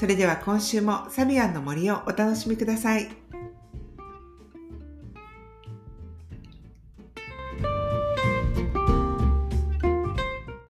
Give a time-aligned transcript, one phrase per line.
[0.00, 3.10] それでは今週もサビアンの森をお楽しみください。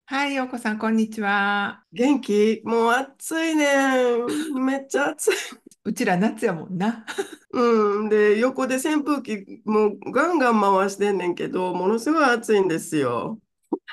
[0.05, 1.83] はい、ようこさん、こんにちは。
[1.91, 2.61] 元気？
[2.63, 4.63] もう暑いねん。
[4.63, 5.35] めっちゃ暑い。
[5.83, 7.05] うちら夏やもんな。
[7.51, 8.07] うん。
[8.07, 13.39] で、横で扇風機もうガンガン回してんねんけど、ものすごい暑いんですよ。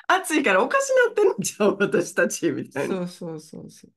[0.07, 1.77] 暑いからおかしなってんのちゃう？
[1.81, 3.91] 私たちみたいなそうそうそうそう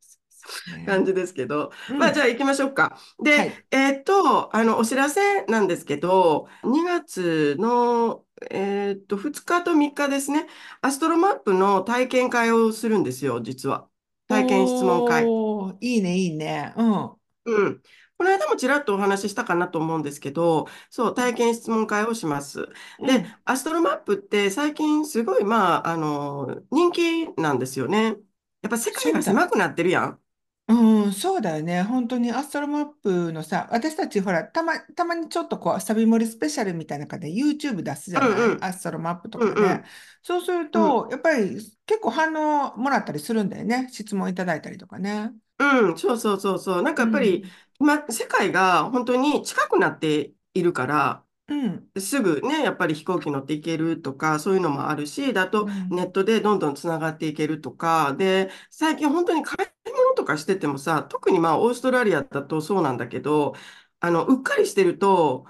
[0.86, 1.72] 感じですけど。
[1.90, 2.98] うんまあじゃあ行きましょうか。
[3.24, 10.48] で、はいえーっと、あの、お知らせなんですけど、2月の、えーっと、2日と3日ですね、
[10.82, 13.90] アストロマップの体験会をするんですよ、実は。
[14.28, 15.36] 体験質問会。
[15.82, 16.74] いいね、いいね。
[16.78, 17.16] うん。
[17.46, 17.82] うん。
[18.18, 22.68] この間もちらっとお話ししたかなと思うんですけど、そう、体験質問会をします。
[23.00, 28.18] で、アストロマップって最近すごい、まあ、あの、人気なんですよね。
[28.62, 30.22] やっぱ世界が狭くなってるやん。
[30.70, 31.82] うん、そうだよね。
[31.84, 39.52] 本当にアストロマップのさ、私たちほら、たま、たまにちょっとこう、サビ盛りスペシャルみたいな感じで YouTube 出すじゃない、うんうんアストロマップとかね。
[39.52, 39.84] うんうん
[40.24, 43.88] そうすると、やっぱり結構反応もらったりするんだよね。
[43.94, 45.32] 質問いただいたりとかね。
[45.60, 46.82] うん、そうそうそうそう。
[46.84, 47.46] なんかやっぱり、
[47.80, 59.77] 今、世界が本当に近くなっているから、うん、すぐね、やっぱり飛行機乗っていけるとか、そういうのもあるし、だとうんネットでどんどんつながっていけるとか、で、最近本当に買い物
[60.18, 63.56] とかしててもさ、特にまあオーストラリアだとそうなんだけど、
[64.02, 65.48] あの、うっかりしてると、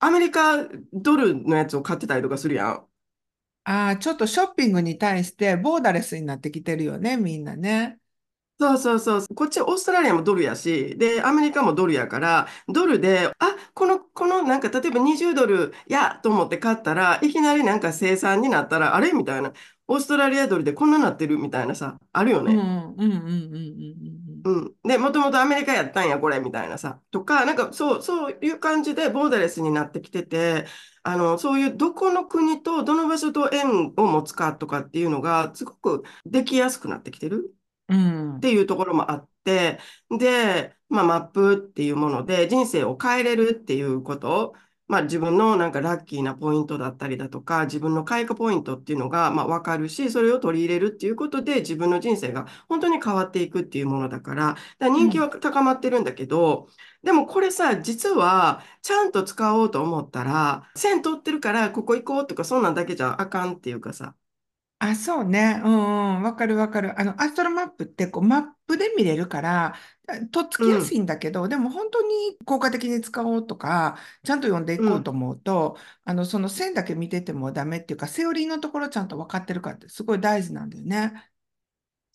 [0.00, 2.88] アメリカドルのやつを買ってたりとかするやん。
[3.64, 7.98] ああ、ちょっとショッピングに対してボーダレスになってきてるよね、みんなね。
[8.60, 9.26] そうそうそう。
[9.34, 19.12] こっちオーストラリアもドルやし、で、アメリカもドルやから、ドルで、あ、この、この、なんか、例えば20ドルやと思って買ったら、いきなりなんか生産になったら、あれ？
[19.12, 19.54] みたいな。
[19.90, 22.54] オーストラリアドルでこんななってるみたいなさ、あるようん、ね。
[22.54, 24.52] うん、うん、うん、うん、うん。
[24.52, 24.74] うん。
[24.84, 27.00] で、もともとアメリカやったんや、これ、みたいなさ。
[27.10, 30.66] とか、なんか、そう、そういう感じでボーダレスになってきてて、
[31.02, 37.54] あの、そういうどこの国とどの場所と縁を持つかとかっていうのが、すごくできやすくなってきてる。
[37.88, 39.80] うんっていうところもあって、
[40.16, 44.54] で、まあ、マップっていうもので人生を変えれるっていうこと、
[44.90, 56.68] まあ、自分のなんかラッキーなポイントだったりだとか、自分の開花ポイントっていうのがまあ分かるし、それを取り入れるっていうことで自分の人生が本当に変わっていくっていうものだから、だ人気は高まってるんだけど、
[57.04, 64.14] でもこれさ、実はちゃんと使おうと思ったら、線取ってるからここ行こうとかそんなんだけじゃあかんっていうかさ、
[64.82, 65.60] あ、そうね。
[65.62, 66.22] うんうん。
[66.22, 66.98] わかるわかる。
[66.98, 69.74] あの、アストロマップってこうマップで見れるから、
[70.08, 81.30] あとっつきやすいんだけど、でも本当に効果的に使おうとか、ちゃんと読んでいこうと思うと、あの、その線だけ見ててもダメっていうか、セオリーのところちゃんと分かってるかってすごい大事なんだよね。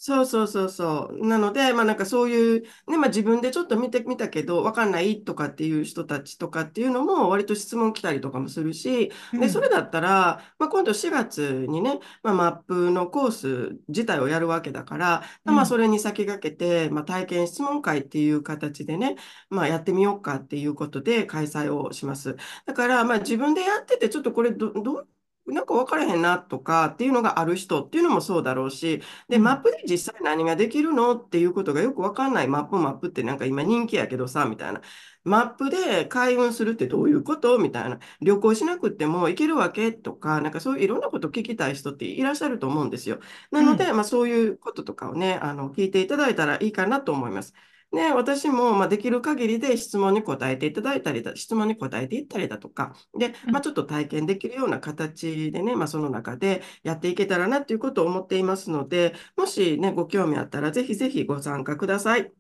[0.08, 1.28] そうそうそうそう。
[1.28, 19.16] なので、まあなんかそういう、ね、まあ自分でちょっと見てみたけど、わかんないとかっていう人たちとかっていうのも割と質問来たりとかもするし、で、うんそれだったら、まあ今度4月にね、まあマップのコース自体をやるわけだから、うんまあそれに先駆けて、まあ体験質問会っていう形でね、
[19.50, 22.36] まあやってみようかっていうことで開催をします。
[22.68, 25.10] だから、まあ自分でやってて、ちょっとこれど、どう、
[25.48, 34.82] なんか分からへんなとかっていうのがある人っていうのもそうだろうし、で、うんマップで実際何ができるのっていうことがよくわかんないマップマップってなんか今人気やけどさ、みたいな。
[35.24, 38.00] マップで開運するってどういうことみたいな。
[38.22, 43.20] 旅行しなくても行けるわけとか、なんかそういういろんなこと聞きたい人っていらっしゃると思うんですよ。
[43.52, 47.54] なので、まあそういうこととかをね、あの、聞いていただいたらいいかなと思います。
[47.96, 62.34] ね、私も、まあ、できる限りで質問に答えていただいたりだ、質問に答えていったりだとか、で、まあ、ちょっと体験できるような形でね、まあ、その中でやっていけたらなということを思っていますので、もしね、ご興味あったら、ぜひぜひご参加ください。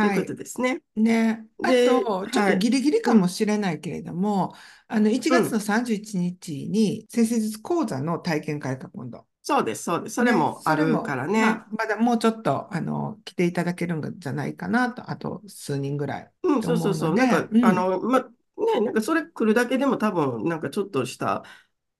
[0.00, 0.82] とはいいうことですね。
[0.96, 4.54] ね、あでと、ちょっはいとギリギリかもしれないけれども、
[4.88, 9.25] あの、1月の31日に、先生術講座の体験会が今度。
[9.48, 10.16] そうです、そうです。
[10.16, 11.40] それねもあるからね。
[11.40, 16.32] まあ、まだもうちょっと、あの、来ていただけるんじゃないかなと、あと数人ぐらい。
[16.42, 17.14] うん、とそうそうそう。
[17.14, 21.44] なんか、うんあの、ま、ね、なんかそれ来るだけでも多分、なんかちょっとした、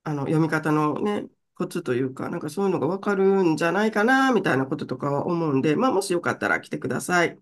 [0.02, 7.38] あの、読み方のね、コツというか、なんかそういうのがわかるんじゃないかな、みたいなこととかは思うんで、まあ、もしよかったら来てください。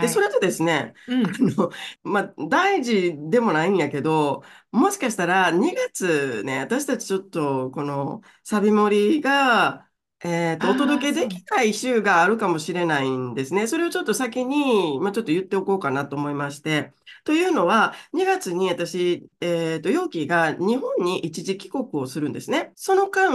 [0.00, 0.10] で、はい。
[0.10, 1.40] それとですね、あうん。
[1.40, 1.70] の、
[2.02, 4.42] まあ、大事でもないんやけど、
[4.72, 9.88] もしかしたら2月ね、私たちちょっと、このサビ盛りが、
[10.24, 11.20] えっと、おああ、届け。
[11.20, 13.66] できない週があるかもしれないんですね。
[13.66, 16.92] それをちょっと先に、まあ、ちょっと言っておこうかなと思いまして。
[17.24, 22.72] というのは、2月に私、えっと、陽気が日本に一時帰国をするんですね。
[22.76, 23.30] その間、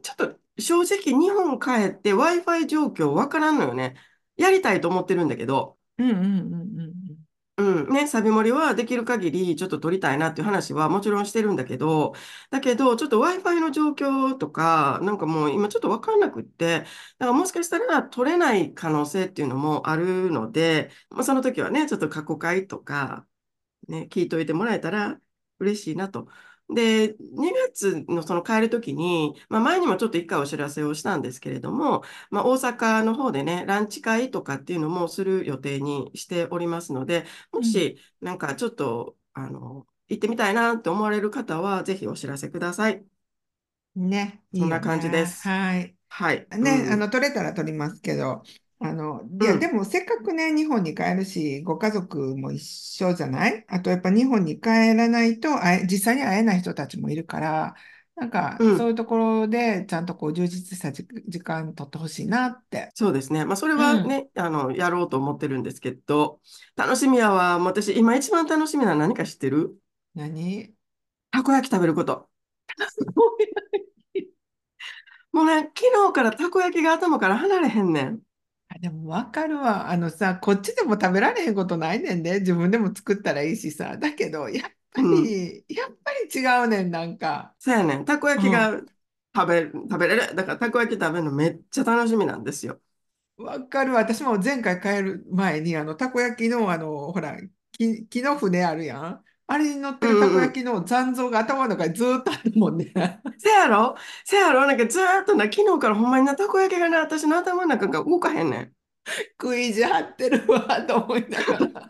[0.00, 3.94] ちょっと正直日本帰って Wi-Fi 状況わからんのよね。
[4.36, 7.24] やりたいと思ってるんだけど、うんうんうんうん
[7.56, 12.12] うん、ね、サビ盛りはできる限りちょっと取りたいなっていう話はもちろんしてるんだけど、
[12.50, 23.24] だけど、ちょっと Wi-Fi の状況とか、なんかもう今ちょっとわかんなくって、だからもしかしたら取れない可能性っていうのもあるので、まあ、その時はね、ちょっと過去回とか、
[23.88, 25.20] ね、聞いといてもらえたら
[25.60, 26.28] 嬉しいなと。
[26.74, 37.64] で、2月のその帰るときに、まあ、前にもちょっと一回お知らせをしたんですけれども、まあ、大阪の方でね、ランチ会とかっていうのもする予定にしておりますので、もうん。
[37.64, 43.04] しなんかちょっと、あの、行ってみたいなって思われる方は、ぜひお知らせください。
[43.96, 44.08] うん。
[44.08, 45.26] ね、そんな感じでね。
[45.26, 45.48] す。
[45.48, 45.96] はい。
[46.08, 46.46] はい。
[46.60, 47.10] うね、あの、ん。
[47.10, 48.42] 取れたら取りますけど、
[48.86, 49.70] あの、いや、でうん。
[49.72, 53.64] もせっかくね、日本に帰るし、ご家族も一緒じゃない？
[53.68, 57.74] あと、やっぱ日本に帰らないと会え、実際に会えない人たちもいるから、
[58.16, 58.76] なんか、うん。
[58.76, 62.90] そういうところで、ちゃんとこう、充実した時、時間取ってほしいなって。
[62.94, 63.46] そうですね。
[63.46, 63.80] まあ、それうん。
[63.80, 66.40] はね、あの、やろうと思ってるんですけど、
[66.76, 67.58] 楽しみやわ。
[67.58, 69.78] 私、今一番楽しみなのは何か知ってる？
[70.14, 70.74] 何？
[71.32, 72.28] たこ焼き食べること。
[75.32, 78.20] もうね、昨日からたこ焼きが頭から離れへんねん。
[78.74, 79.90] あ、でもわかるわ。
[79.90, 83.96] あのさ、こっちでも食べられへんことないねんで、自分でも作ったらいいしさ。
[83.96, 85.34] だけど、やっぱうん。
[85.38, 87.54] り、やっぱり違うねん、なんか。
[87.58, 88.04] そうやねん。
[88.04, 88.40] たこうん。
[88.40, 88.80] 焼きが
[89.34, 90.34] 食べ、食べれる。
[90.34, 92.80] だからたこ焼き食べるのめっちゃ楽しみなんですよ。
[93.36, 94.00] わかるわ。
[94.00, 97.36] 私も前回帰る前に、あの、たこ焼きの、あの、ほら、
[97.72, 99.24] 木、木の船あるやん。
[99.46, 100.48] あれに乗っうてるたこんうんうん。
[100.48, 102.92] 焼きの残像が頭の中にずーっとあるもんね。
[103.38, 103.96] せやろ？
[104.24, 104.66] せやろ？
[104.66, 108.72] なんかずーっとな、昨日からほんまにな、たこ焼きがな、私の頭の中が動かへんねん。
[109.40, 111.88] 食い意地張ってるわ、と思いながら。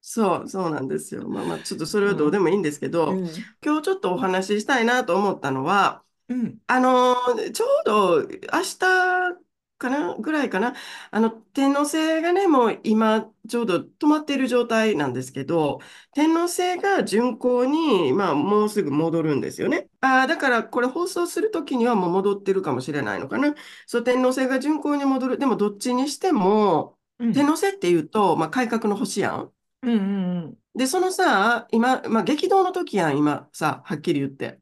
[0.00, 1.28] そう、そうなんですよ。
[1.28, 2.42] まあまあ、ちょっとそれはどうでうん。
[2.42, 3.48] もいいんですけど、うん。
[3.64, 6.58] 今日ちょっとお話ししたいなと思ったのは、うん。
[6.66, 9.45] あのーちょうど明日
[9.78, 10.74] かなぐらいかな。
[11.10, 15.80] あの、天王星がね、もう今ちょうど止まっている状態なんですけど、
[16.14, 19.88] 天王星が巡行に、まあ、もうすぐ戻るんですよね。
[20.00, 23.54] ああ、だからこれ放送するときにはもう戻ってるかもしれないのかな。
[23.86, 25.38] そう、天王星が巡行に戻る。
[25.38, 27.32] でもどっちにしても、うん。
[27.32, 29.52] 天王星っていうと、まあ、改革の星やん。
[29.82, 29.92] うん。
[29.92, 34.60] うんうんで、そのさ、今、まあ、激動の時やん、今さ、はっきり言って。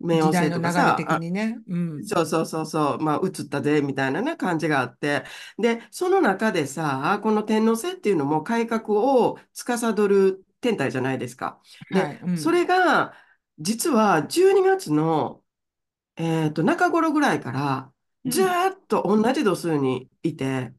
[0.00, 1.58] 冥王時代星の流れ的にね。
[1.68, 2.10] うん。
[2.12, 5.24] そうそうそうそう、まあ、映ったで、みたいなね、感じがあって。
[5.58, 11.60] で、その中でさ、この天王星っていうのも改革を司る天体じゃないですか。
[11.90, 12.20] で、はい。
[12.22, 12.52] うそん。
[12.52, 13.14] れが、
[13.58, 15.44] 実は12月の、
[16.16, 17.92] えっと、中頃ぐらいから、
[18.26, 18.60] ずうん。
[18.68, 20.74] ーっと同じ度数にいて、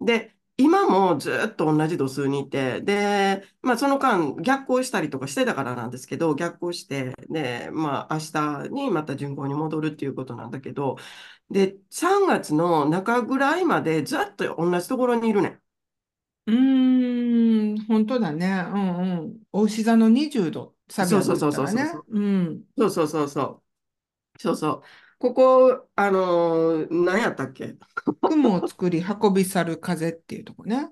[0.00, 8.20] で、今もずーっと同じ度数にいて、で、まあその間逆行したりとかしてたからなんですけど、逆行して、で、まあ明
[8.66, 10.96] 日にまた巡行に戻るっていうことなんだけど、
[11.50, 15.60] で、3月の中ぐらいまでずっと同じところにいるね
[16.46, 18.46] うーん、本当だね。
[18.72, 19.42] うんうん。
[19.52, 20.92] お牛座の20度、ん。
[20.92, 21.52] サビそうそうそう。
[21.52, 22.06] そうそうそう。
[22.08, 22.64] うん。
[22.78, 24.40] そうそうそうそう。
[24.40, 24.82] そうそう。
[25.18, 27.74] ここ、あのー何やったっけ？
[28.20, 30.90] 雲を作り運び去る風っていうとこね。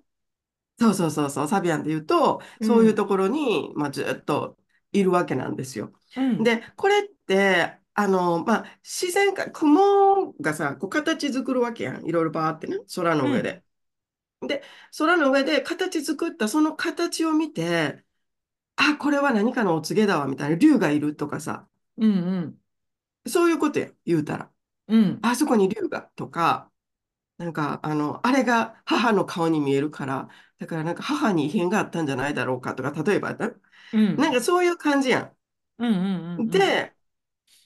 [0.78, 2.66] そうそうそうそう、サビアンで言うと、うん。
[2.66, 4.56] そういうところに、まあ、ずっと
[4.92, 5.92] いるわけなんですよ。
[6.16, 6.42] うん。
[6.42, 12.04] で、これって、あの、まあ、自然か、雲がさ、こう形作るわけやん。
[12.04, 13.32] いろいろバーってね、空のうん。
[13.32, 13.62] 上で。
[14.40, 14.62] で、
[14.98, 18.04] 空の上で形作ったその形を見て、
[18.76, 22.58] あ、これは何かのお告げだわ、みたいな、竜がいるとかさ、うん。
[23.26, 24.50] そういうことや、言うたら。
[24.88, 25.20] うん。
[25.22, 26.70] あそこに竜が、とか、
[27.38, 30.28] なんか、あの、あれが母の顔に見えるから、
[30.58, 33.50] だからなんか母に異変があったんじゃないだろうかとか、例えばね、
[33.92, 34.16] うん。
[34.16, 35.34] なんかそういう感じや
[35.78, 35.88] うん。
[35.88, 35.96] うん。
[36.36, 36.38] ん。
[36.40, 36.50] うん。
[36.50, 36.94] で、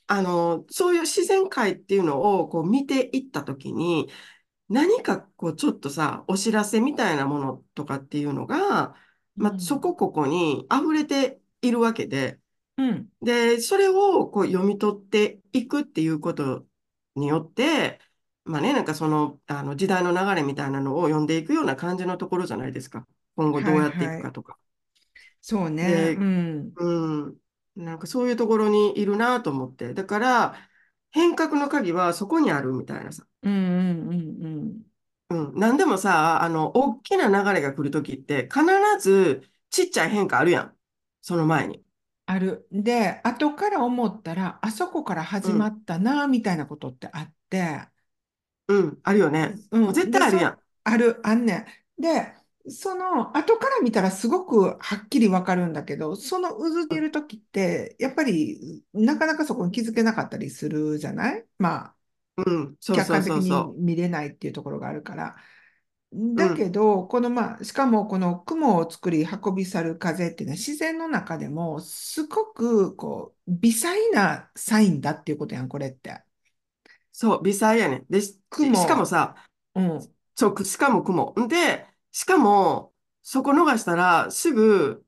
[0.07, 4.11] あの、そういう自然界っていうのをこう見ていったときに、
[4.69, 8.95] 何かこうちょっとさ、お知らせみたいなものとかっていうのが、
[9.37, 9.81] まあ、そうん。
[9.81, 12.41] こここに溢れているわけで、
[12.79, 13.09] うん。
[13.23, 16.67] で、それをこう読み取っていくっていうこと
[17.17, 18.01] によって、
[18.45, 23.07] まあね、なんかその、あの時代の流れみたいなのを読んでいくような感じのところじゃないですか。
[23.37, 24.19] 今後どはいうやっていはい。
[24.19, 24.59] くかとか。
[25.41, 26.13] そうね。
[26.17, 26.77] うで、ん。
[26.77, 27.39] うん、
[27.77, 29.95] なんかそういうところにいるなと思って。
[29.95, 30.71] だから、
[31.11, 33.27] 変革の鍵はそこにあるみたいなさ。
[33.43, 33.53] うん。
[33.53, 34.09] うん。
[34.11, 34.45] うん。
[34.47, 34.83] うん。
[35.31, 35.55] うん。
[35.59, 38.65] なんでもさ、あの、大きな流れが来るときって、必
[39.01, 40.79] ずちっちゃい変化あるやん。
[41.21, 41.85] その前に。
[42.29, 42.69] ある。
[42.73, 45.69] で、後から思ったら、あそこから始まうん。
[45.69, 47.89] ったな、みたいなことってあって、
[48.69, 49.01] うん。
[49.03, 49.61] あるよね。
[49.71, 49.95] もううん。
[49.95, 50.59] 絶対あるやん。
[50.85, 51.67] ある、あんね
[51.99, 52.03] ん。
[52.03, 52.35] で、
[52.71, 61.47] その後から見たらすごくはっきりわかるんだけど、その渦っている時って、やっぱりなかなかそこに気づけなかったりするじゃない？
[61.59, 61.97] まあ、
[62.37, 62.77] うん。
[62.81, 65.37] そうそう客観的にそうそ見れないっていうところがあるから。
[66.13, 66.71] だけん。
[66.71, 76.23] ど、このまあ、しかもこの雲を作り運び去る風っていうのは自然の中でもすごくこう微細なサインだっていうことやん、これって。
[77.13, 77.43] そう。
[77.43, 78.07] 微細やねん。
[78.09, 78.41] で、し、
[78.75, 79.37] しかも雲、さ、
[79.75, 81.35] うん、そう、しかも雲。
[81.49, 85.07] で、しかも、そこ逃したら、すぐ、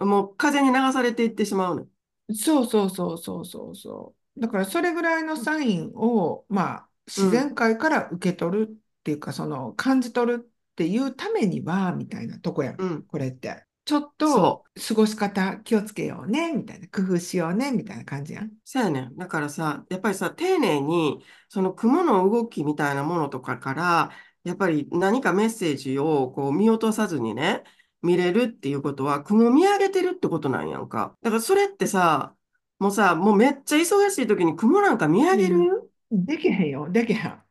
[0.00, 1.88] もう風に流されていってしまうの。
[2.34, 4.40] そうそうそうそうそうそう。
[4.40, 7.54] だからそれぐらいのサインを、まあ、自然うん。
[7.54, 13.02] 界から受け取るっていうか、その感じ取るっていうためには、みたいなとこやん、うん。
[13.02, 13.66] これって。
[13.84, 14.64] ちょっと。
[14.88, 18.50] 過ごし方気をつけようね、みたいな、工夫しようね、みたいな感じやん。
[18.64, 19.16] そうやねん。
[19.16, 24.10] だからさ、やっぱりさ、丁寧に、その雲の動きみたいなものとかから、
[24.42, 27.62] やっぱり何かメッセージをこう見落とさずにね、
[28.00, 31.14] 見れるっていうことは、雲見上げてるってことなんやんか。
[31.20, 32.34] だからそれってさ、
[32.78, 37.43] もうさ、もうめっちゃ忙しい時に雲なんか見上げうんるできへんよ、できへん。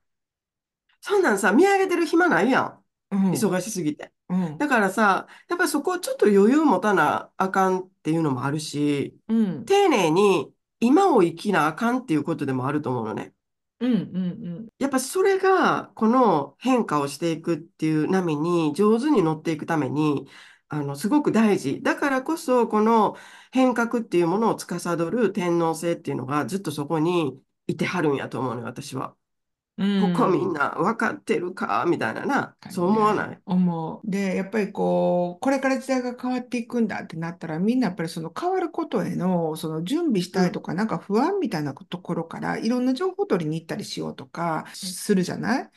[1.05, 2.79] そんなんさ、見上げてる暇ないやん。
[3.12, 4.13] うん、忙しすぎて。
[4.29, 13.33] うん、だからさ、やっぱりそこをちょっと余裕持たなあかんっていうのもあるし、うん、丁寧に今を生きなあかんっていうことでもあると思うのね。
[13.81, 20.29] うん、うん、やっぱそれが、この変化をしていくっていう波に上手に乗っていくために、
[20.69, 21.81] あの、すごく大事。
[21.83, 23.17] だからこそ、この
[23.51, 29.15] 変革っていうものを司る天皇制っていうのがずっとそこにいてはるんやと思うのよ、私は。
[29.77, 30.53] うここみんん。
[30.53, 31.86] な分かってるか？
[31.88, 32.56] みたいなな。
[32.60, 33.39] かそう思わなね、い？
[33.46, 34.10] 思う。
[34.10, 45.70] で、やっぱりこう、これから時代が変わっていくんだってなったら、みんなやっぱりその変わることへの、その準備しうん、たいとか、なんか不安みたいなところから、いろんな情報取りに行ったりしようとかするじゃない？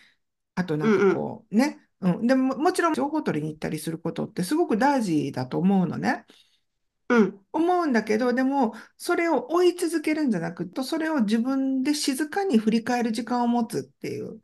[0.56, 1.78] あとなんかうん、うん、こう、ね？
[2.00, 2.26] うん。
[2.26, 6.26] でも、もちろん情報取りに行ったりすることってすごく大事だと思うのね。
[7.08, 7.40] うん。
[7.52, 14.40] 思うんだけど、でも、それを追い続けるんじゃなくて、それを自分で静かに振り返る時間を持つっていう。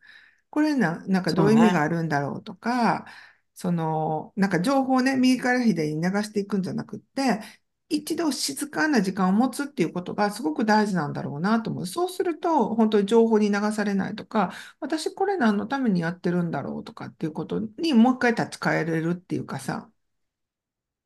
[0.50, 1.82] これな、なんかどういう意味が。
[1.82, 3.06] あるんだろうとか、
[3.54, 7.40] その、なんか情報をね、右から左に流していくんじゃなくって、
[7.88, 11.86] 一度静かな時間を持つっていうことがすごく大事なんだろうなと思う。
[11.86, 19.91] そうすると、本当に情報に流されないとか、私これ何のためにやってるんだろうとかっていうことにもう一回立ち返れるっていうかさ。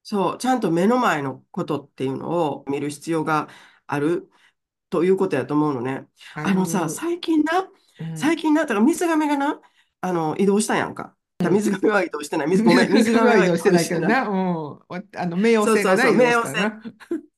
[0.09, 3.49] そう、ちゃんと目の前のことっていうのを見る必要が
[3.89, 4.31] ある
[4.89, 6.07] ということやと思うのね。
[6.37, 6.91] ああのさ、る。
[6.91, 8.17] 最近な、うん。
[8.17, 9.61] 最近な、だから水亀がな、
[10.03, 11.17] あの、移動したやんか。
[11.51, 12.47] 水亀は移動してない。
[12.47, 13.89] 水、ごめん、 水水亀は移動してない。
[13.89, 14.29] けどな。
[14.29, 14.79] うん。
[15.17, 16.55] あの、冥王星がな、そうそうそう、移動し冥王星。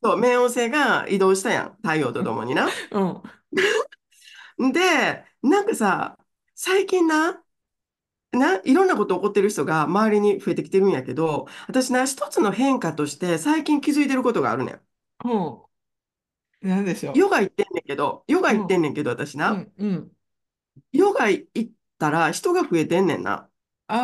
[0.02, 1.76] そう、冥王星が移動したやん。
[1.76, 2.68] 太陽とともにな。
[2.90, 3.22] うん。
[4.72, 6.18] で、なんかさ、
[6.54, 7.42] 最近な、
[8.32, 14.80] な、いろんなこと起こってる人が周りに増えてきてるんやけど、私な、一つの変化として最近気づいてることがあるねん。
[15.24, 15.28] う
[16.64, 16.68] ん。
[16.68, 18.56] なんでしょヨガ行ってんねんけど、ヨガう。
[18.56, 18.82] う行ってんん。
[18.82, 19.74] ねんけど、私な、うん。
[19.78, 20.16] うん。
[20.92, 23.48] ヨガ行ったら人が増えてんねんな。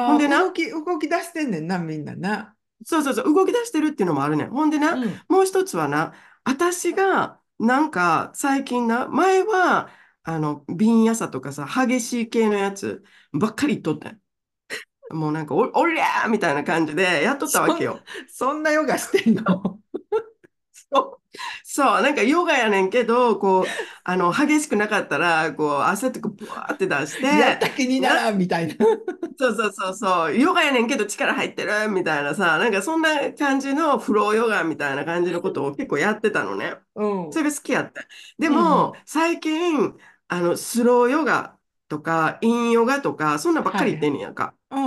[0.07, 2.55] ほんああ、動でな、き、動き出してんねんな、みんなな。
[2.87, 4.51] そうそうそう、動き出してるっていうのもあるねん。
[4.51, 5.25] ほんでな、うん。
[5.29, 6.15] もう一つはな、
[6.45, 9.89] 私が、なんか、最近な、前は、
[10.25, 14.21] あの、瓶やさとかさ、激しい系のやつばっかりとったん。
[15.11, 18.05] もうなんか、お、おりゃーみたいな感じでやっとったわけよ。
[18.29, 19.81] そんなヨガしてんの？
[20.73, 23.69] そう、そうなんかヨガやねんけど、こう、
[24.05, 28.75] あの、激しくなかったら、こう、汗とかブワーって出しやって、た気になな、らんみたいな。
[29.39, 36.75] そうそうそうそう、ヨガやねんけど力入ってるみたいなさ、なんかそんな感じのフローヨガみたいな感じのことを結構やってたのね。
[36.95, 37.29] うん。
[37.29, 38.03] うんそれが好きやった。
[38.39, 39.05] でも、うん。
[39.07, 39.95] 最近、
[40.29, 44.11] あの、スローヨガとか、インヨガとか、そんなんばっかり言ってん。
[44.11, 44.57] ねやんか。
[44.71, 44.87] うん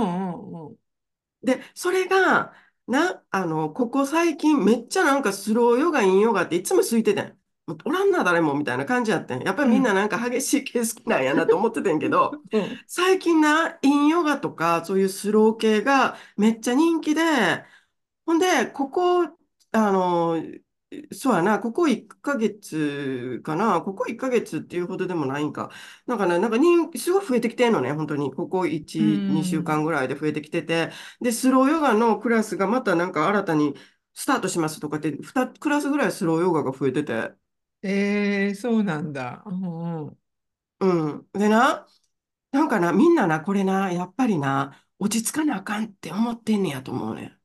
[0.52, 0.78] うんうん。
[1.42, 2.52] で、それが、
[2.86, 7.38] な、あの、ここ最近めっちゃなんかスローヨガ、インヨガっていつも空いててん。
[7.66, 9.42] もうおらんな、誰も、みたいな感じやってん。
[9.42, 9.94] やっぱりみんなうん。
[9.94, 12.80] なんか激しい系好きなんやなと思っててんけど、 うん。
[12.86, 17.22] 最近な、インヨガとか、そういうスロー系がめっちゃ人気で、
[18.26, 19.24] ほんで、ここ、
[19.72, 20.36] あの、
[21.12, 25.70] そうやな、ここ1ヶ月かな、ここ1ヶ月っていうほどでもないんか。
[26.06, 28.32] なんかね、なんか人、すごい増えてきてんのね、本当に。
[28.32, 29.64] ここう1、2週ん。
[29.64, 30.90] 間ぐらいで増えてきてて。
[31.20, 33.74] で、スローヨガのクラスがまたなんか新たに
[34.14, 35.22] スタートしますとかって、2
[35.60, 37.34] クラスぐらいスローヨガが増えてて。
[37.82, 39.42] えー、そうなんだ。
[39.46, 40.18] うんうん。
[40.80, 41.28] うん。
[41.32, 41.86] でな、
[42.52, 47.37] なんかな、みんなな、これな、やっぱりな、落ち着かなあかんって思ってんねやと思うねん。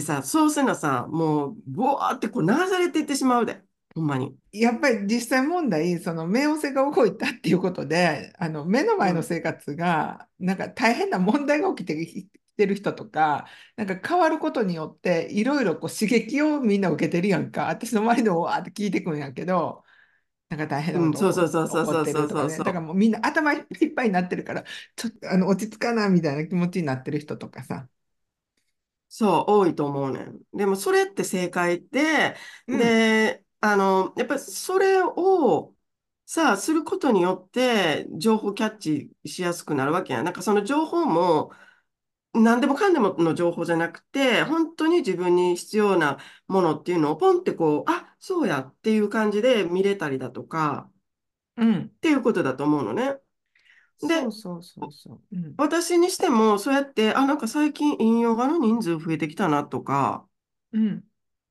[0.00, 3.62] だってさ、そうせなさ、もう、ぼわーってこう流されていってしまうで。
[3.94, 4.36] ほんまに。
[4.52, 9.22] やっぱり実際問題、その冥王星が動いたっていうことで、あの目の前のうん。
[9.22, 17.66] 生活がなんか大変な問題が起きてきてる人とか、なんか変わることによっていろいろこう刺激をみんな受けてるやんか。
[17.68, 19.84] 私の周りでもわーって聞いてくんやけど、
[20.48, 22.40] なんか大変なこうん、そうそうとそうそう起こっそうそうてるとかね。
[22.40, 22.64] そうそう。
[22.64, 24.64] だからもうみんな頭いっぱいになってるから、
[24.96, 27.88] ちょっとあの落ち着かなみたいな気持ちになってる人とかさ。
[29.18, 30.42] そう、多いと思うねん。
[30.52, 35.74] でも、それって正解で、うん、で、あの、やっぱりそれを、
[36.26, 40.24] さあ、することによって、情報キャッチしやすくなるわけやん。
[40.26, 41.50] なんかその情報も、
[42.34, 46.18] 何でもかんでもの情報じゃなくて、本当に自分に必要な
[46.48, 50.90] ものっていうのをポンってこう、あ、そうやっていう感じで見れたりだとか、
[51.56, 51.84] うん。
[51.86, 53.18] っていうことだと思うのね。
[54.02, 55.20] で、そうそうそうそう。
[55.32, 60.26] うん、私にしても、そうやって、あ、なんか最近引用画の人数増えてきたなとか、
[60.72, 61.04] うん、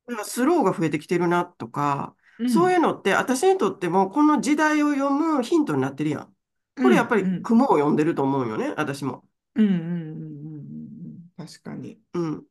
[0.06, 6.34] なんかスローが増えてきてるなとか、うん、そういうのって私にとってもこの時代を読むヒントになってるやん。
[6.76, 9.24] うん、これやっぱりうん、雲を読んでると思うよね、私も。
[9.54, 12.00] うん、うん、うん、うんうん確かに。
[12.14, 12.46] うん。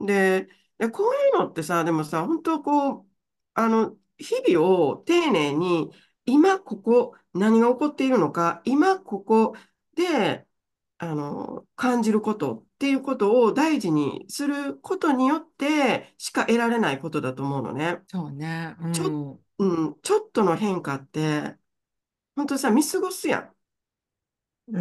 [0.00, 3.06] で、でこういうのってさ、でもさ、本当こう、
[3.54, 5.90] あの、日々を丁寧に、
[6.26, 9.56] 今ここ何が起こっているのか、今ここ
[9.94, 10.46] で、
[10.98, 18.02] あの、感じることっていうことを大事にすることによってしか得られないことだと思うのね。
[18.08, 18.76] そうね。
[18.80, 21.56] うちょ、ん、ううん、ちょっとの変化って、
[22.36, 23.56] 本当さ、見過ごすやん。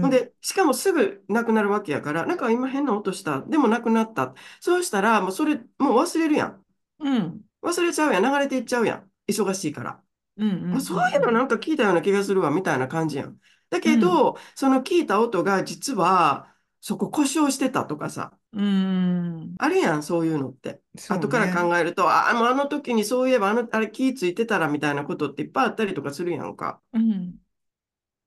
[0.01, 3.41] ほんん、で、しかもすぐなくなるわけやから、なんか今変な音した。
[3.41, 4.34] でもなくなった。
[4.62, 6.65] そうしたら、もうそれ、もう忘れるやん。
[7.00, 8.24] うん、忘れちゃうやん。
[8.24, 9.12] 流れていっちゃうやん。
[9.27, 10.03] 忙しいから。
[10.39, 13.38] うん、うあ、そういうのん、なんか聞いたような気がするわ、みたいな感じやん。
[13.69, 16.48] だけど、その聞いた音が実は、
[16.81, 20.81] そこ故障してたとかさ、うん、あるやん、そういうのって。
[20.98, 21.53] そう後からね。
[21.53, 26.82] 考えると、あ、もうあの時にそういえば、あの、あれ気ぃついてたらみたいなことっていっぱいあったりとかするやんか。
[26.93, 27.36] うん、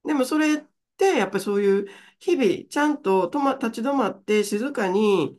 [0.05, 0.59] でもそれっ
[0.97, 1.87] て、やっぱりそういう
[2.19, 5.37] 日々、ちゃんと止ま、立ち止まって静かに、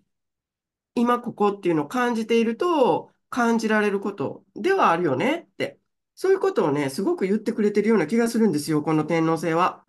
[0.95, 5.79] 今ここっていうのを感じていると、感じられることではあるよねって。
[6.15, 9.83] そういうことをね、すごく言ってくれてるような気がするんですよ、この天皇制は。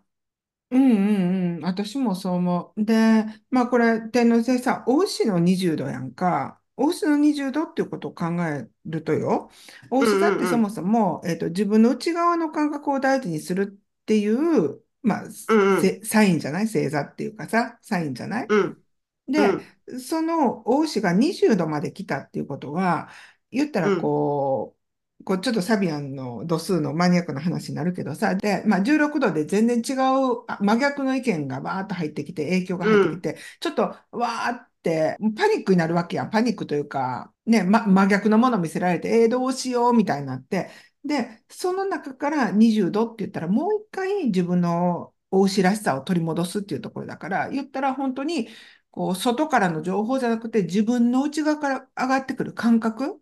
[0.71, 2.83] うんうんうん、私もそう思う。
[2.83, 6.59] で、まあこれ、天王星さ、大牛の20度やんか。
[6.75, 9.49] 大牛の20度っていうことを考えるとよ、
[9.89, 15.81] 大う牛座ってそもそも、えっと、自分の内側の感覚を大事にするっていう、まあ、うんうん。
[15.81, 16.65] せサインじゃない？
[16.65, 18.47] 星座っていうかさ、サインじゃない？
[18.49, 18.83] うん。
[19.27, 19.99] で、うん。
[19.99, 23.09] その大牛が20度まで来たっていうことは、
[23.51, 24.84] 言ったらうんこう、
[25.25, 36.29] こうちょっとサビアンの度数のマニアックな話になるけどさ、で、まあ、16度で全然違うあ真逆の意見がバーッと入ってきて、影響が入うんってきて、ちょっとわーってパニックになるわけやん。
[36.29, 40.69] パニックというか、ね、ま、真逆のものを見せられて、えー、どうしようみたいになって、
[41.03, 48.47] で、その中から20度って言ったら、もう一回自分の大牛らしさを取り戻すっていうところだから、言ったら本当に、
[48.91, 53.19] こう、外からの情報じゃなくて、自分の内側から上がってくる感覚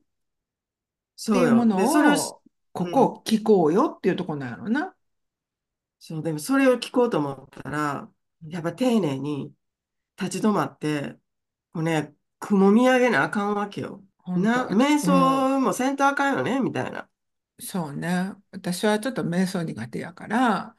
[1.30, 1.76] っていうもそうよ。
[1.76, 2.42] で、それをし、のを、
[2.74, 4.96] こうん、こ聞こうよっていうところなんやろな。
[6.00, 8.10] そう、でもそれを聞こうと思ったら、
[8.44, 9.54] うんやっぱ丁寧に
[10.22, 11.20] 立ち止まって、
[11.74, 14.04] もうね、雲見上げなあかんわけよ。
[14.28, 17.10] な、瞑うん、想もせんとあかんよね、みたいな。
[17.60, 18.34] そうね。
[18.52, 20.76] 私はちょっと瞑想苦手やから、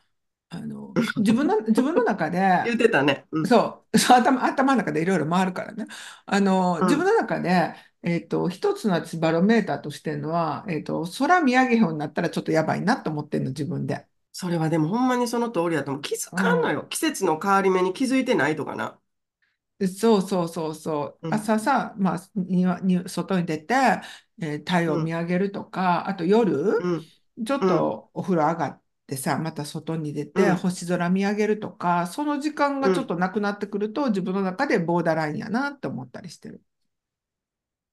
[0.50, 3.26] あの、 自分の、自分の中で、言ってたね。
[3.32, 3.46] うん。
[3.46, 5.86] そう、そう頭、頭の中でいろいろ回るからね。
[6.26, 6.86] あの、うん。
[6.86, 14.06] 自分の中で、えっと、一つの私バロメーターとしてるのは、えっと、空見上げようになったらちょっとやばいなと思ってんの、自分で。
[14.32, 16.02] それはでもほんまにその通りだと思う。
[16.02, 16.42] 気づうん。
[16.42, 16.84] かんのよ。
[16.90, 18.98] 季節の変わり目に気づいてないとかな。
[19.98, 21.20] そうそうそうそう。
[21.22, 21.34] うん。
[21.34, 23.74] 朝さ、まあ、庭に、外に出て、
[24.40, 25.12] えー太陽を見うん。
[25.12, 27.10] 上げるとか、あと夜、うん。
[27.44, 27.66] ちょっうん。
[27.66, 30.52] とお風呂上がってさ、また外に出てうん。
[30.52, 33.08] 星空見上げるとか、その時間がちょっうん。
[33.08, 36.62] となくなってくると、自分の中でボーダーラインやなって思ったりしてる。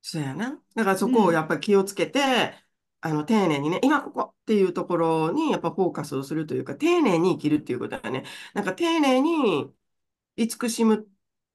[0.02, 0.62] そうやな。
[0.76, 1.44] だからそこをやうん。
[1.44, 2.54] っぱり気をつけて、
[3.02, 8.26] あの、丁寧にね、今ここっていうところにやっぱフォーカスをするというか、丁寧に生きるっていうことだよね。
[8.54, 9.74] なんか丁寧に
[10.38, 11.08] 慈しむ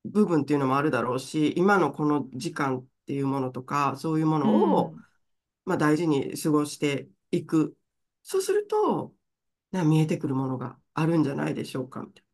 [0.04, 5.06] 部分っていうのもあるだろうし、今のこの時間っていうものとか、そういうもうのを、ん。
[5.66, 7.76] まあ、大事に過ごしていく。
[8.22, 9.14] そうすると、
[9.72, 12.28] な見えてくるものがあるんじゃないでしょうか、みたいな。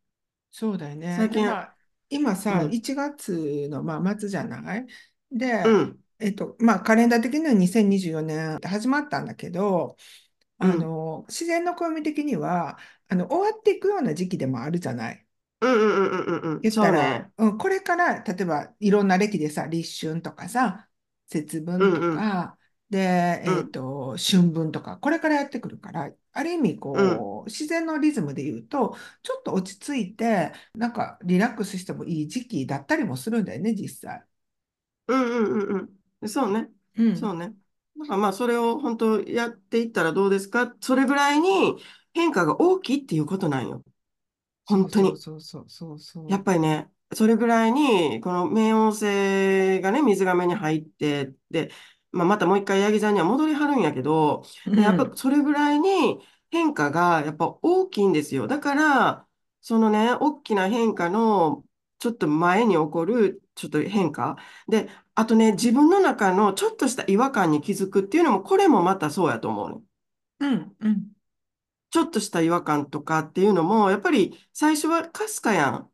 [0.51, 1.27] そうだよね。
[1.27, 1.77] で、最近、まあ、
[2.09, 4.87] 今さ、うん、1月の、まあ、末じゃない？
[5.31, 9.97] で、うん、えっと、まあ、カレンダー的には2024年って始まったんだけど、
[10.59, 15.27] あうん、の、自然の暦的には、あの、終わっていくような時期でもあるじゃない？
[15.61, 17.31] うんうんうんうんうんね。
[17.37, 20.89] うん、これから、例えばいろんな歴でさ、立春とかさ、
[21.27, 22.57] 節分とうんうんか、
[22.89, 22.99] で、
[23.45, 27.27] えっうんと、春分とか、これからやってくるから、ある意味、うん。
[27.27, 34.25] こう、自然のリズムで言うと、ちょっと落ち着いて、なんかリラックスしてもいい時期だったりもするんだよね、実際。
[35.07, 36.02] うんうんうんうん。
[36.27, 36.69] そうね。
[36.97, 37.15] うん。
[37.15, 37.53] そうね。
[37.99, 40.75] だからまあ、それを本当やっていったらどうですか？
[40.81, 41.77] それぐらいに
[42.13, 43.83] 変化が大きいっていうことなんよ。
[44.65, 45.17] そうそう本当に。
[45.17, 51.71] そうそうそうやっそぱりね、それぐらいに、この冥王星がね、水亀に入って、で、
[52.11, 54.71] まあ、またもう一回ヤギ座には戻りはるんやけど、う。
[54.71, 55.15] うやっぱん。
[55.15, 58.47] それぐらいに変化がやっぱ大きいんですよ。
[58.47, 59.27] だから、
[59.61, 61.63] そのね、大きな変化の
[62.03, 64.35] ちょっと前に起こるちょっと変化。
[64.67, 69.83] で、あとね、自分の中のちょっとした違和感に気づくっていうのも、これもまたそうやと思うの。
[70.39, 70.75] うん。
[70.79, 71.13] うん。
[71.91, 75.89] ちょっとした違和感とかっていうのも、やっぱり最初はかすかやん。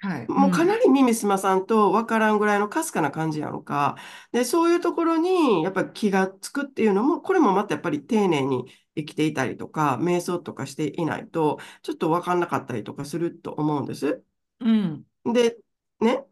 [0.00, 0.24] はい。
[0.24, 0.78] うもうかなん。
[0.78, 3.96] り耳すまさんとわからんぐらいのかすかな感じやのか。
[4.32, 14.24] で、そういうところにやっぱり気がつくっていうのも、これもまたやっぱり丁寧に生きていたりとか、瞑想とかしていないと、ちょっとわかんなかったりとかすると思うんです。
[14.60, 15.07] うん。
[15.24, 15.58] で、
[16.00, 16.24] ね、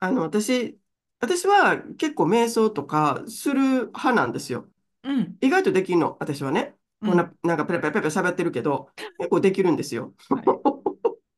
[0.00, 0.78] あの、私、
[1.20, 4.68] 私は結構瞑想とかする派なんですよ。
[5.02, 5.38] うん。
[5.40, 6.76] 意外とできるの、私はね。
[7.02, 7.10] うん。
[7.10, 10.14] こんな、なんかペラペラペラペラ喋ってるけど、結構できるんですよ。
[10.28, 10.46] はい。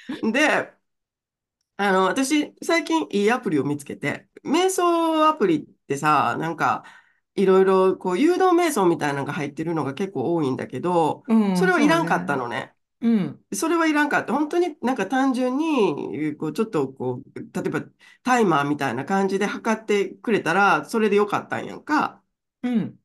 [0.33, 0.73] で、
[1.79, 6.85] あの、私、最近いいアプリを見つけて、瞑想アプリってさ、なんか、
[7.35, 11.57] いろいろ、こう、誘導瞑想みたいなのが入ってるのが結構多いんだけど、うん。
[11.57, 12.37] それはいらんかった。
[12.37, 12.75] のね。
[13.01, 13.45] うん。
[13.53, 14.33] それはいらんかった。
[14.33, 17.83] 本当になんか単純に、こう、ちょっと、こう、例えば、
[18.23, 22.23] タイマーみたいな感じで測ってくれたら、それでよかったんやんか。
[22.63, 22.99] うん。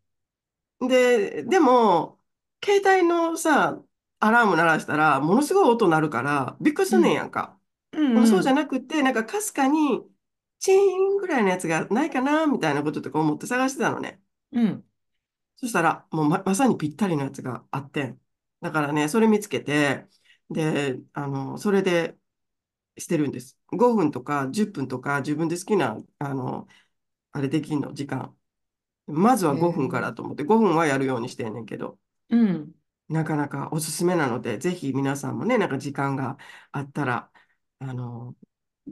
[0.80, 2.20] で、でも、
[2.64, 3.84] 携帯のさ、
[4.20, 7.16] アラーム鳴らしたら、ものすごい音鳴るから、びっくりすんねんうん。
[7.16, 7.60] やんか。
[7.94, 8.14] うん。
[8.14, 8.56] でもそうじゃうん。
[8.56, 10.02] なくて、なんかかすかに、
[10.60, 14.22] チーンぐらいのやつがないかな、みたいなこととか思って探してたのね。
[14.52, 14.86] うん。
[15.56, 18.16] そしたら、もうま、まさにぴったりのやつがあって。
[18.62, 20.08] だからね、それ見つけて、
[20.50, 22.17] で、あの、それで
[22.97, 23.58] してるんです。
[23.67, 26.67] 5分とか10分とか自分で好きな、あの、
[27.34, 28.38] あれできんの、時間。
[29.08, 32.00] まずは5分かえーらと思って、5分はやるようにしてんねんけど。
[32.30, 32.74] うん。
[33.10, 36.38] なかなかおすすめなので、ぜひ皆さんもね、なんか時間が
[36.71, 37.32] あったら、
[37.80, 38.36] あの、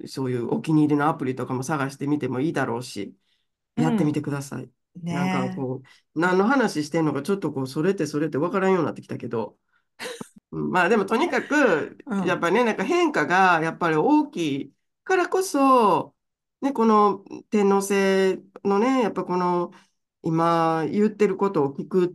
[0.08, 3.16] そういうお気に入りのアプリとかも探してみてもいいだろうし、
[3.78, 4.24] やってみてうん。
[4.24, 4.72] ください。
[4.96, 9.58] なんかねこう、何の話してんのかちょっとこう、それってそれって分からんようになってきたけど、
[10.52, 11.98] うんまあでもとにかく。
[12.26, 14.74] やっぱりね、なんか変化がやっぱり大きい
[15.04, 16.16] からこそ、
[16.62, 19.72] ね、この天皇制のね、やっぱこの
[20.24, 22.10] 今言ってることを聞くっ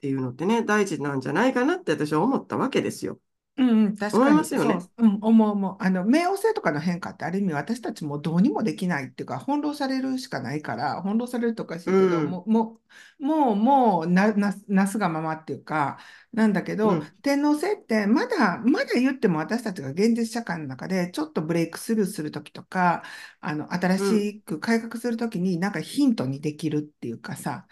[0.00, 3.20] ていうのってね、大事なんじゃないかなって私は思ったわけですよ。
[3.56, 4.78] うんうん、確思いかに、ますよね。
[4.80, 5.76] そう、うん、思う思う。
[5.78, 12.80] あの、冥王星とかの変化ってある意味私たちもどうにもできないっていうか、翻弄されるしかないから、翻弄されるとおかしういけど、もん、う、も
[13.20, 15.98] う、もう、もうな、な、なすがままっていうか、
[16.32, 23.04] なんだけど、うん、天王星ってまだ、まだ言っても私たちが現実社会の中でちょっとブレイクスルーするときとか、
[23.40, 27.68] あの、新うん、しく改革するときになんかヒントにできるっていうかさ、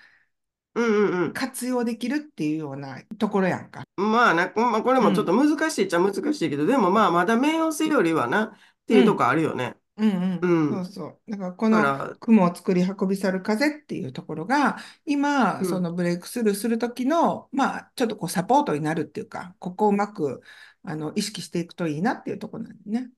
[0.74, 1.32] うん、うん。
[1.32, 3.84] 活用できるっていうようなところやんか。
[3.96, 8.52] まあな、まあ、これもちょっとうん、難しいっちゃ難しいけど、でもまあまだ冥王星よりはなっ
[8.86, 9.28] ていうとこうん。
[9.28, 9.76] あるよね。
[9.98, 10.84] うんうん、うん。
[10.86, 11.30] そうそう。
[11.30, 15.66] だからこの雲を作り運び去る風っていうところが、今、うん。
[15.66, 20.42] そのブレイクスルーするときの、まあ、ちょっとこうサポートになるっていうか、ここをうまく
[20.82, 23.10] あの意識していくといいなっていうところなんでね。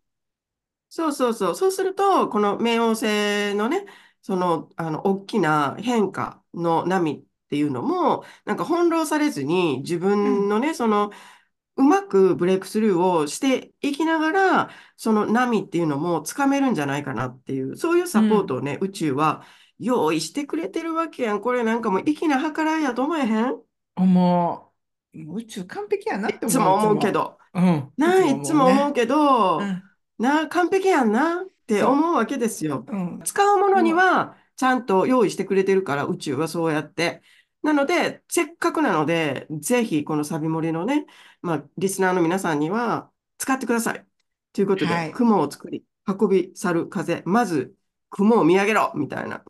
[0.88, 1.54] そうそうそう。
[1.56, 3.86] そうすると、この冥王星のね、
[4.22, 11.10] その、あの、大きな変化の波っていうのも、なんか翻弄されずに、自うん、分のね、その、
[11.76, 19.42] うまくブレイクスルーをしていきながら、その波っていうのもつかめるんじゃないかなっていう、そういうサポートうん、をね、宇宙は
[19.80, 21.40] 用意してくれてるわけやん。
[21.40, 23.56] これなんかもう粋な計らいやと思えへん？
[23.96, 24.72] 思
[25.14, 25.36] う。
[25.36, 26.74] 宇宙完璧やなって思う、いいつも。
[26.74, 27.38] 思うけど。
[27.54, 28.54] うん、ないつ。
[28.54, 29.82] も思うけど、うん、
[30.18, 32.84] なあ、完璧やんなってそ思うわけですよ。
[32.86, 32.92] う。
[32.92, 37.22] うん、使うものにもはちゃんと用意してくれてるから、宇宙はそうやって。
[37.62, 41.06] なので、せっかくなので、ぜひこのサビ盛りのね、
[41.42, 44.06] まあ、リスナーの皆さんには使ってください。
[44.52, 45.12] ということで、はい。
[45.12, 47.22] 雲を作り、運び去る風。
[47.26, 47.74] まず、
[48.10, 49.42] 雲を見上げろみたいな。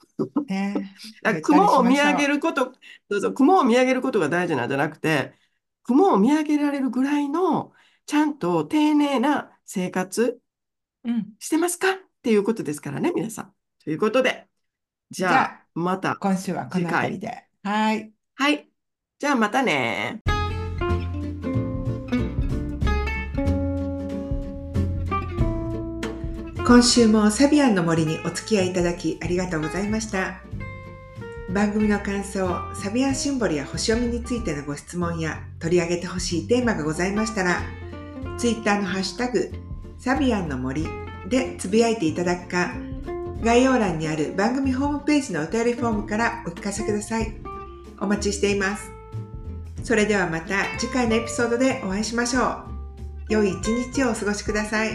[0.46, 0.96] ね、
[1.42, 2.14] 雲を見上。
[2.14, 2.72] げること、
[3.08, 5.34] どうぞ、雲を見上げることが大事なんじゃなくて、
[5.82, 7.72] 雲を見上げられるぐらいの、
[8.06, 10.40] ちゃんと丁寧な生活
[11.04, 11.34] うん。
[11.38, 11.92] してますか？
[11.92, 13.54] っていうことですからね、皆さん。
[13.84, 14.48] ということで、
[15.14, 17.44] じゃあ、また今週はこの辺りで。
[17.62, 18.10] はい。
[18.34, 18.68] はい。
[19.20, 20.22] じゃあまたね。
[26.66, 30.40] 今週もサビアンの森にお付き合いいただきありがとうございました。
[31.48, 37.62] 番組の感想、サビアンシンボルや星読みについてのご質問や取り上げてほしいテーマがございましたら、
[38.36, 39.52] ツイッターのハッシュタグ、
[39.96, 40.84] サビアンの森
[41.28, 42.74] でつぶやいていただくか、
[43.44, 47.34] 概要欄にある番組ホームページのお便りフォームからお聞かせください。
[48.00, 48.90] お待ちしています。
[49.82, 52.64] それではまた次回のエピソードでお会いしましょう。
[53.28, 54.92] 良い一日をお過ごしください。